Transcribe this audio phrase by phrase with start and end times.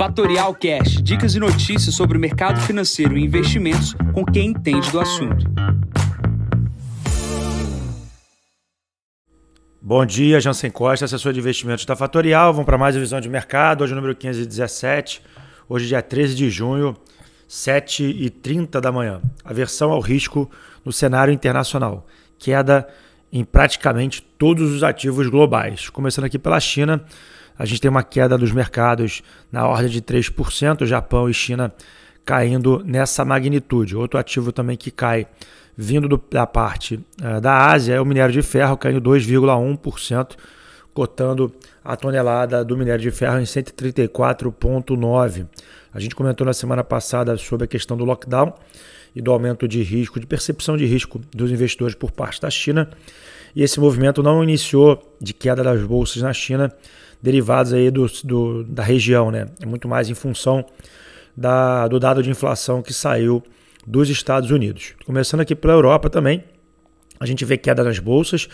[0.00, 4.98] Fatorial Cash, dicas e notícias sobre o mercado financeiro e investimentos com quem entende do
[4.98, 5.44] assunto.
[9.78, 12.50] Bom dia, Jansen Costa, assessor de investimentos da Fatorial.
[12.50, 15.20] Vamos para mais uma visão de mercado, hoje número 517,
[15.68, 16.96] hoje dia 13 de junho,
[17.46, 19.20] 7h30 da manhã.
[19.44, 20.50] Aversão ao risco
[20.82, 22.06] no cenário internacional.
[22.38, 22.88] Queda
[23.30, 25.90] em praticamente todos os ativos globais.
[25.90, 27.04] Começando aqui pela China,
[27.60, 29.22] a gente tem uma queda dos mercados
[29.52, 31.70] na ordem de 3%, Japão e China
[32.24, 33.94] caindo nessa magnitude.
[33.94, 35.26] Outro ativo também que cai
[35.76, 40.36] vindo do, da parte uh, da Ásia é o minério de ferro, caindo 2,1%,
[40.94, 41.52] cotando
[41.84, 45.46] a tonelada do minério de ferro em 134,9.
[45.92, 48.54] A gente comentou na semana passada sobre a questão do lockdown
[49.14, 52.88] e do aumento de risco, de percepção de risco dos investidores por parte da China.
[53.54, 56.72] E esse movimento não iniciou de queda das bolsas na China,
[57.22, 59.46] derivados aí do, do da região, né?
[59.60, 60.64] É muito mais em função
[61.36, 63.42] da, do dado de inflação que saiu
[63.86, 64.94] dos Estados Unidos.
[65.04, 66.44] Começando aqui pela Europa também,
[67.18, 68.48] a gente vê queda nas bolsas,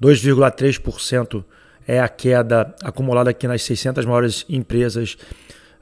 [0.00, 1.44] 2,3%
[1.86, 5.16] é a queda acumulada aqui nas 600 maiores empresas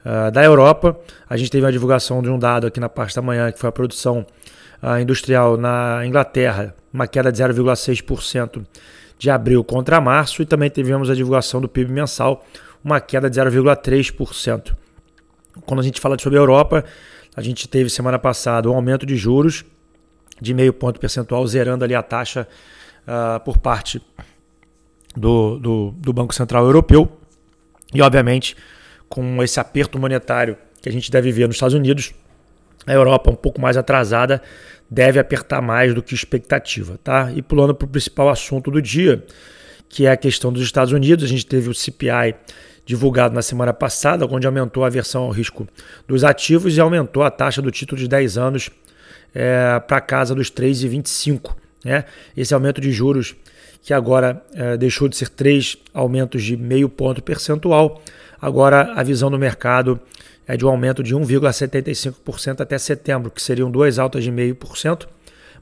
[0.05, 0.99] uh, da Europa.
[1.29, 3.69] A gente teve a divulgação de um dado aqui na parte da manhã, que foi
[3.69, 4.25] a produção
[4.81, 8.65] uh, industrial na Inglaterra, uma queda de 0,6%
[9.19, 12.45] de abril contra março, e também tivemos a divulgação do PIB mensal,
[12.83, 14.73] uma queda de 0,3%.
[15.65, 16.85] Quando a gente fala sobre a Europa,
[17.35, 19.65] a gente teve semana passada um aumento de juros
[20.41, 22.47] de meio ponto percentual, zerando ali a taxa
[23.05, 24.01] uh, por parte
[25.13, 27.11] do, do, do Banco Central Europeu.
[27.93, 28.55] E, obviamente,
[29.09, 32.13] com esse aperto monetário que a gente deve ver nos Estados Unidos,
[32.85, 34.41] a Europa um pouco mais atrasada
[34.89, 37.31] deve apertar mais do que expectativa, tá?
[37.35, 39.23] E pulando para o principal assunto do dia,
[39.87, 42.35] que é a questão dos Estados Unidos, a gente teve o CPI
[42.85, 45.67] divulgado na semana passada, onde aumentou a aversão ao risco
[46.07, 48.71] dos ativos e aumentou a taxa do título de 10 anos
[49.33, 51.55] é, para casa dos 3,25.
[51.85, 52.05] Né?
[52.35, 53.35] Esse aumento de juros,
[53.81, 58.01] que agora é, deixou de ser três aumentos de meio ponto percentual,
[58.41, 59.99] agora a visão do mercado
[60.47, 65.07] é de um aumento de 1,75% até setembro, que seriam duas altas de 0,5%,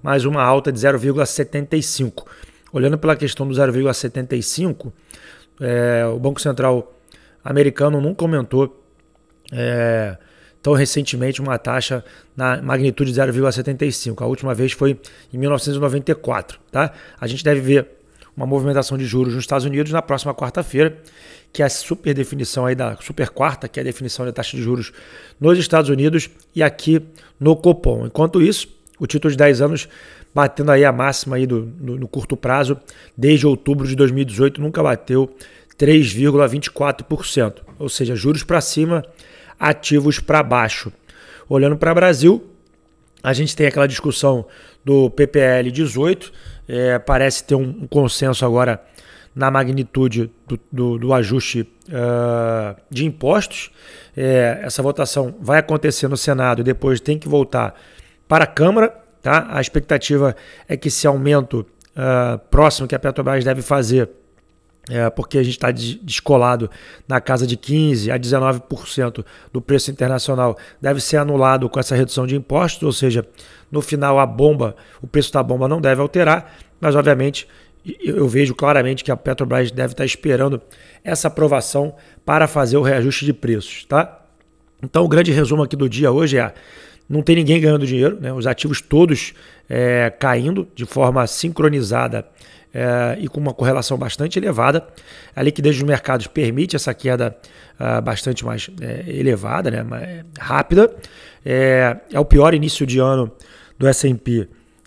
[0.01, 2.23] mais uma alta de 0,75%.
[2.71, 4.91] Olhando pela questão do 0,75%,
[5.59, 6.93] é, o Banco Central
[7.43, 8.81] americano nunca aumentou
[9.51, 10.17] é,
[10.61, 12.03] tão recentemente uma taxa
[12.35, 14.21] na magnitude de 0,75%.
[14.21, 14.99] A última vez foi
[15.33, 16.59] em 1994.
[16.71, 16.91] Tá?
[17.19, 17.96] A gente deve ver
[18.37, 21.01] uma movimentação de juros nos Estados Unidos na próxima quarta-feira
[21.51, 24.55] que é a super definição aí da super quarta, que é a definição da taxa
[24.55, 24.91] de juros
[25.39, 27.01] nos Estados Unidos e aqui
[27.39, 28.05] no Copom.
[28.05, 28.67] Enquanto isso,
[28.99, 29.89] o título de 10 anos
[30.33, 32.79] batendo aí a máxima aí do, no, no curto prazo,
[33.17, 35.35] desde outubro de 2018 nunca bateu
[35.79, 39.03] 3,24%, ou seja, juros para cima,
[39.59, 40.91] ativos para baixo.
[41.49, 42.43] Olhando para o Brasil,
[43.23, 44.45] a gente tem aquela discussão
[44.83, 46.31] do PPL 18,
[46.67, 48.81] é, parece ter um, consenso agora
[49.35, 53.69] na magnitude do, do, do ajuste uh, de impostos.
[54.15, 57.75] É, essa votação vai acontecer no Senado e depois tem que voltar
[58.27, 58.89] para a Câmara.
[59.21, 59.47] Tá?
[59.49, 60.35] A expectativa
[60.67, 64.09] é que esse aumento uh, próximo que a Petrobras deve fazer,
[64.89, 66.69] é, porque a gente está descolado
[67.07, 72.25] na casa de 15% a 19% do preço internacional, deve ser anulado com essa redução
[72.25, 73.27] de impostos, ou seja,
[73.71, 77.47] no final a bomba, o preço da bomba não deve alterar, mas obviamente
[78.03, 80.61] eu vejo claramente que a Petrobras deve estar esperando
[81.03, 84.25] essa aprovação para fazer o reajuste de preços, tá?
[84.83, 86.53] Então o grande resumo aqui do dia hoje é
[87.09, 88.33] não tem ninguém ganhando dinheiro, né?
[88.33, 89.33] os ativos todos
[89.69, 92.25] é, caindo de forma sincronizada
[92.73, 94.85] é, e com uma correlação bastante elevada.
[95.35, 97.35] A liquidez dos mercados permite essa queda
[97.79, 99.83] uh, bastante mais é, elevada, né?
[99.83, 100.93] Mais rápida.
[101.45, 103.31] É, é, o pior início de ano
[103.79, 104.41] do S&P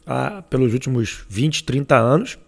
[0.06, 2.38] uh, pelos últimos 20, 30 anos.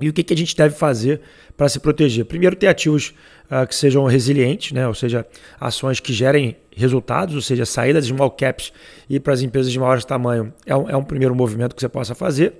[0.00, 1.20] E o que, que a gente deve fazer
[1.56, 2.24] para se proteger?
[2.24, 3.14] Primeiro, ter ativos
[3.50, 4.86] uh, que sejam resilientes, né?
[4.86, 5.26] ou seja,
[5.60, 8.72] ações que gerem resultados, ou seja, saídas de small caps
[9.08, 11.88] e para as empresas de maior tamanho é um, é um, primeiro movimento que você
[11.88, 12.54] possa fazer.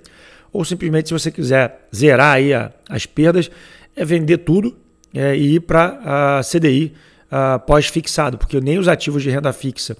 [0.53, 3.49] Ou simplesmente, se você quiser zerar aí a, as perdas,
[3.95, 4.77] é vender tudo
[5.13, 6.93] é, e ir para a CDI
[7.31, 9.95] uh, pós-fixado, porque nem os ativos de renda fixa,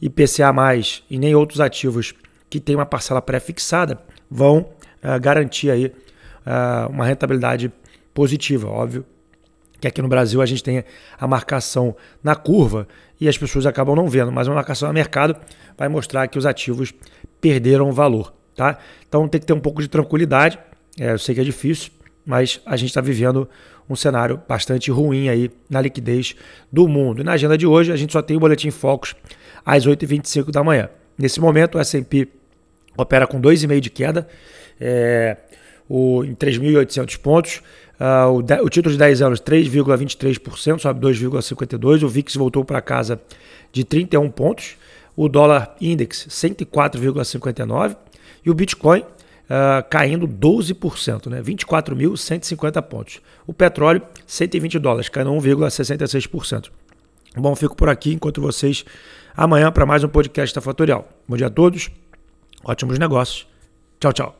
[0.00, 0.52] IPCA+,
[1.08, 2.14] e nem outros ativos
[2.48, 4.00] que têm uma parcela pré-fixada
[4.30, 5.92] vão uh, garantir aí
[6.46, 7.72] uh, uma rentabilidade
[8.14, 8.68] positiva.
[8.68, 9.04] Óbvio
[9.80, 10.84] que aqui no Brasil a gente tem
[11.18, 12.86] a marcação na curva
[13.20, 15.34] e as pessoas acabam não vendo, mas uma marcação no mercado
[15.76, 16.92] vai mostrar que os ativos
[17.40, 18.32] perderam valor.
[18.54, 18.78] Tá?
[19.08, 20.58] Então tem que ter um pouco de tranquilidade.
[20.98, 21.90] É, eu sei que é difícil,
[22.26, 23.48] mas a gente está vivendo
[23.88, 26.36] um cenário bastante ruim aí na liquidez
[26.70, 27.22] do mundo.
[27.22, 29.16] E na agenda de hoje a gente só tem o Boletim Focus
[29.64, 30.90] às 8h25 da manhã.
[31.18, 32.28] Nesse momento o S&P
[32.96, 34.28] opera com 2,5 de queda
[34.80, 35.36] é,
[35.90, 37.60] o, em 3.800 pontos.
[37.98, 42.04] Uh, o, de, o, título de 10 anos 3,23%, sobe 2,52%.
[42.04, 43.20] O VIX voltou para casa
[43.72, 44.76] de 31 pontos.
[45.16, 47.96] O dólar index 104,59%.
[48.42, 51.42] E o Bitcoin uh, caindo 12%, né?
[51.42, 53.20] 24.150 pontos.
[53.46, 56.70] O petróleo, 120 dólares, caindo 1,66%.
[57.36, 58.84] Bom, fico por aqui, encontro vocês
[59.36, 61.08] amanhã para mais um podcast da Fatorial.
[61.28, 61.90] Bom dia a todos,
[62.64, 63.46] ótimos negócios.
[64.00, 64.39] Tchau, tchau.